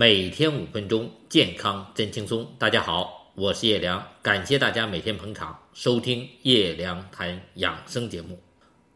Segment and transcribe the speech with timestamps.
[0.00, 2.46] 每天五分钟，健康真轻松。
[2.56, 8.38] 大家好，我是叶良，感谢大家每天捧场收听叶良谈养生节目。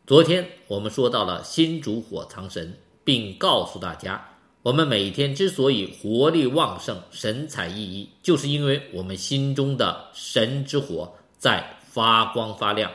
[0.07, 4.25] 昨天我们说到了心主火藏神，并告诉大家，
[4.62, 12.89] 我们每天之所以活力旺盛、神采奕奕，就是因为我们心中的神之火在发光发亮。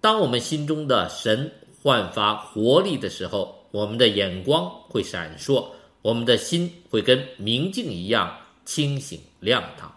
[0.00, 1.48] 当我们心中的神
[1.80, 5.64] 焕发活力的时候，我们的眼光会闪烁。
[6.06, 9.92] 我们的心会跟明镜一样清醒亮堂。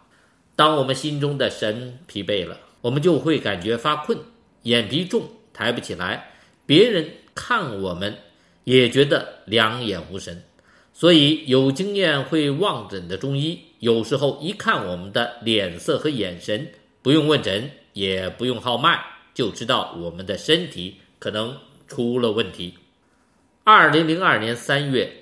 [0.56, 4.18] 当我们心中的神疲惫了，我们就会感觉发困，
[4.64, 5.22] 眼皮重，
[5.54, 6.32] 抬不起来。
[6.66, 8.18] 别人看我们
[8.64, 10.42] 也觉得两眼无神。
[10.96, 16.72] 所以，有经验会望诊的中医，有时候一看我们的脸色和眼神，
[17.04, 19.00] 不用问诊，也不用号脉，
[19.36, 21.56] 就知道我们的身体可能
[21.88, 22.74] 出了问题。
[23.64, 25.19] 二零零二年三月。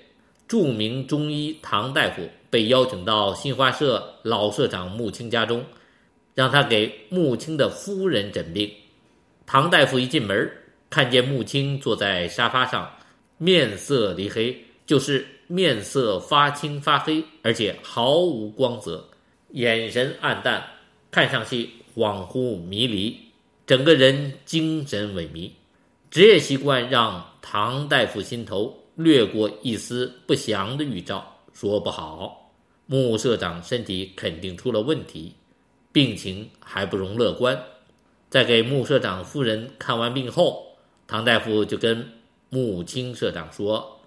[0.47, 5.63] 著名中医唐大夫被邀请到新华社老社长穆青家中，
[6.33, 8.71] 让他给穆青的夫人诊病。
[9.45, 10.49] 唐大夫一进门，
[10.89, 12.89] 看见穆青坐在沙发上，
[13.37, 19.05] 面色黧黑，就是面色发青发黑，而且毫无光泽，
[19.51, 20.65] 眼神暗淡，
[21.11, 23.17] 看上去恍惚迷离，
[23.65, 25.51] 整个人精神萎靡。
[26.09, 28.73] 职业习惯让唐大夫心头。
[28.97, 32.51] 掠过一丝不祥的预兆，说不好，
[32.87, 35.35] 穆社长身体肯定出了问题，
[35.91, 37.55] 病情还不容乐观。
[38.27, 40.65] 在给穆社长夫人看完病后，
[41.05, 42.03] 唐大夫就跟
[42.49, 44.01] 穆青社长说：“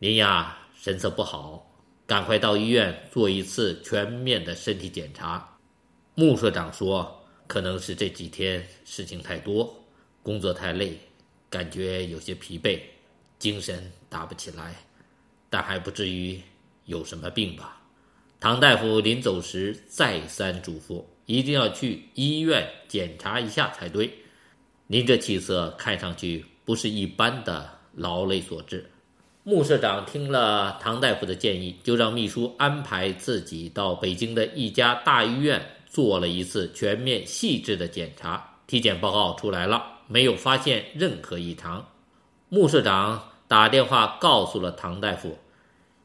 [0.00, 1.70] 您呀，神色不好，
[2.06, 5.46] 赶快到医院做一次全面的身体检查。”
[6.16, 7.14] 穆社长说
[7.46, 9.70] ：“可能是这几天事情太多，
[10.22, 10.98] 工作太累，
[11.50, 12.80] 感觉有些疲惫。”
[13.40, 14.76] 精神打不起来，
[15.48, 16.40] 但还不至于
[16.84, 17.80] 有什么病吧？
[18.38, 24.12] 唐大夫临走时再三嘱咐，一定要去医院检查一下才对。
[24.86, 28.88] 您这气色看上去不是一般的劳累所致。
[29.42, 38.58] 穆社长听了唐大夫的建议，就让秘书安排自己到北京的一家大医院做了一次全面细致的检查。
[38.66, 41.88] 体检报告出来了，没有发现任何异常。
[42.48, 43.29] 穆社长。
[43.50, 45.36] 打电话告诉了唐大夫，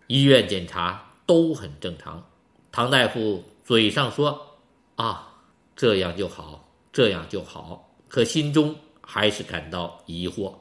[0.08, 2.28] 医院检查都很正常。
[2.72, 4.58] 唐大夫嘴上说
[4.98, 5.32] ：“啊，
[5.76, 10.56] 这样就好，这样就好。”可心中还是感到疑惑。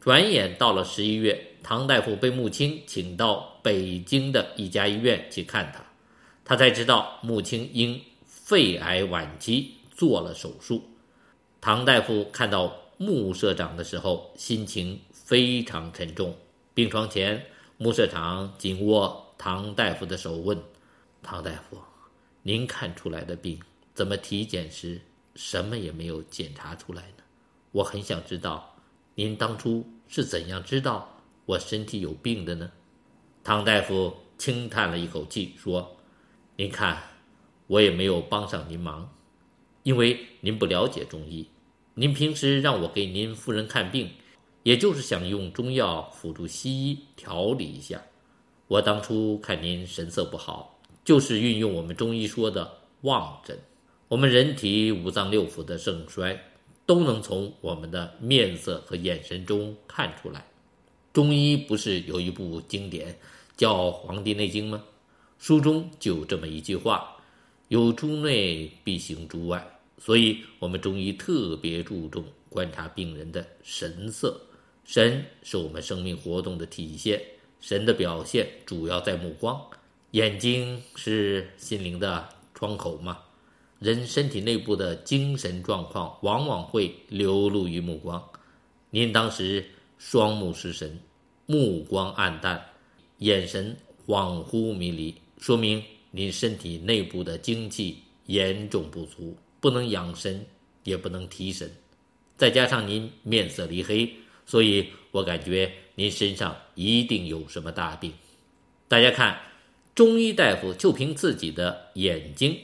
[0.00, 5.84] 转眼到了十一月，唐大夫被穆青请到北京的一家医院去看他，
[6.44, 10.80] 他才知道穆青因肺癌晚期做了手术。
[11.60, 15.00] 唐大夫看到穆社长的时候，心情。
[15.24, 16.36] 非常沉重。
[16.74, 17.46] 病床前，
[17.78, 20.62] 穆社长紧握唐大夫的手，问
[21.24, 21.78] ：“唐大夫，
[22.42, 23.58] 您看出来的病，
[23.94, 25.00] 怎么体检时
[25.34, 27.24] 什么也没有检查出来呢？
[27.72, 28.76] 我很想知道，
[29.14, 32.70] 您当初是怎样知道我身体有病的呢？”
[33.42, 35.96] 唐大夫轻叹了一口气，说
[36.56, 37.02] ：“您看，
[37.66, 39.10] 我也没有帮上您忙，
[39.84, 41.48] 因为您不了解中医。
[41.94, 44.10] 您平时让我给您夫人看病。”
[44.64, 48.00] 也就是想用中药辅助西医调理一下。
[48.66, 53.58] 我当初看您神色不好，就是运用我们中医说的望诊。
[54.08, 56.42] 我们人体五脏六腑的盛衰，
[56.86, 60.46] 都能从我们的面色和眼神中看出来。
[61.12, 63.18] 中医不是有一部经典
[63.58, 64.82] 叫《黄帝内经》吗？
[65.38, 67.16] 书中就有这么一句话
[67.68, 69.62] ：“有诸内必行诸外。”
[70.04, 74.38] 所以，我们中医特别注重观察病人的神色。
[74.84, 77.18] 神是我们生命活动的体现，
[77.58, 79.58] 神的表现主要在目光。
[80.10, 83.18] 眼睛是心灵的窗口嘛？
[83.78, 88.22] 人身体内部的精神状况往往会流露于目光。
[88.90, 89.64] 您当时
[89.96, 91.00] 双目失神，
[91.46, 92.62] 目光暗淡，
[93.20, 93.74] 眼神
[94.06, 97.96] 恍惚迷离，说明您身体内部的精气
[98.26, 99.34] 严重不足，
[99.64, 100.44] 不能养神，
[100.82, 101.72] 也不能提神。
[102.36, 104.16] 再加上您面色黧黑。
[104.44, 108.12] 所以我感觉您身上一定有什么大病。
[108.88, 109.40] 大家看，
[109.94, 112.58] 中医大夫就凭自己的眼睛，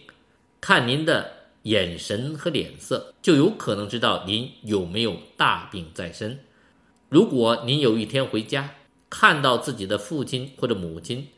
[0.60, 6.40] 看您的眼神和脸色，就有可能知道您有没有大病在身。
[7.08, 8.74] 如果您有一天回家，
[9.08, 11.28] 看到自己的父亲或者母亲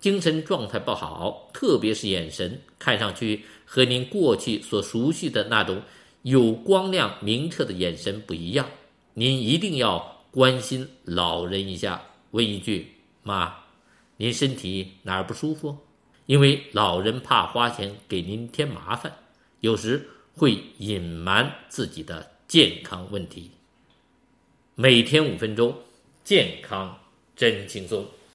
[0.00, 5.82] 精神状态不好，特别是眼神看上去和您过去所熟悉的那种
[6.22, 8.68] 有光亮明澈的眼神不一样。
[9.14, 12.02] 您一定要关心老人一下，
[12.32, 13.54] 问一句：“妈，
[14.16, 15.78] 您身体哪儿不舒服？
[16.26, 19.12] 因为老人怕花钱给您添麻烦，
[19.60, 23.50] 有时会隐瞒自己的健康问题。
[24.74, 25.76] 每天五分钟，
[26.24, 26.98] 健康
[27.36, 28.06] 真轻松。